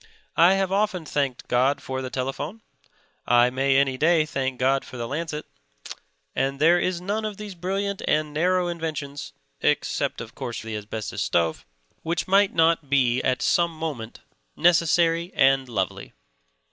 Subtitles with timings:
[0.39, 2.63] I have often thanked God for the telephone;
[3.27, 5.45] I may any day thank God for the lancet;
[6.35, 11.21] and there is none of these brilliant and narrow inventions (except, of course, the asbestos
[11.21, 11.67] stove)
[12.01, 14.21] which might not be at some moment
[14.55, 16.13] necessary and lovely.